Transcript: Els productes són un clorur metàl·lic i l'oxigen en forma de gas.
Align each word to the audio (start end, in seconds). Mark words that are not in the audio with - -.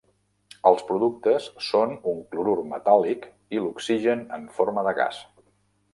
Els 0.69 0.79
productes 0.87 1.49
són 1.67 1.93
un 2.13 2.23
clorur 2.33 2.57
metàl·lic 2.71 3.29
i 3.59 3.63
l'oxigen 3.67 4.25
en 4.39 4.53
forma 4.57 4.87
de 4.89 4.99
gas. 5.03 5.25